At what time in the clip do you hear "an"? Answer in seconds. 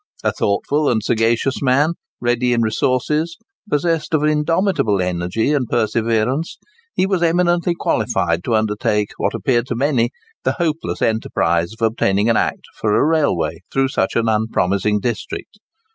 12.31-12.35, 14.15-14.27